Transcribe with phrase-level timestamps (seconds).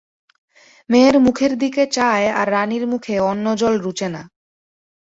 [0.89, 4.21] মেয়ের মুখের দিকে চায়, আর রানীর মুখে অন্নজল রুচে না।